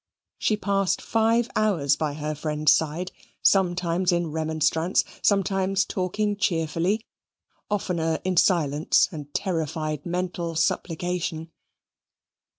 She 0.39 0.57
passed 0.57 0.99
five 0.99 1.47
hours 1.55 1.95
by 1.95 2.15
her 2.15 2.33
friend's 2.33 2.73
side, 2.73 3.11
sometimes 3.43 4.11
in 4.11 4.31
remonstrance, 4.31 5.03
sometimes 5.21 5.85
talking 5.85 6.37
cheerfully, 6.37 7.05
oftener 7.69 8.19
in 8.23 8.35
silence 8.35 9.07
and 9.11 9.31
terrified 9.35 10.03
mental 10.03 10.55
supplication. 10.55 11.51